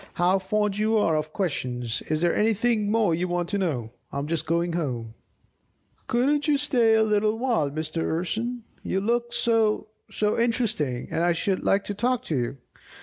How 0.15 0.39
fond 0.39 0.79
you 0.79 0.97
are 0.97 1.15
of 1.15 1.31
questions! 1.31 2.01
Is 2.09 2.21
there 2.21 2.35
anything 2.35 2.89
more 2.89 3.13
you 3.13 3.27
want 3.27 3.49
to 3.49 3.59
know? 3.59 3.91
I'm 4.11 4.25
just 4.25 4.47
going 4.47 4.73
home." 4.73 5.13
"Couldn't 6.07 6.47
you 6.47 6.57
stay 6.57 6.95
a 6.95 7.03
little 7.03 7.37
while, 7.37 7.69
Mr. 7.69 8.01
Urson? 8.01 8.63
You 8.81 8.99
look 8.99 9.31
so 9.31 9.89
so 10.09 10.39
interesting, 10.39 11.07
and 11.11 11.23
I 11.23 11.33
should 11.33 11.63
like 11.63 11.83
to 11.83 11.93
talk 11.93 12.23
to 12.23 12.35
you!" 12.35 12.57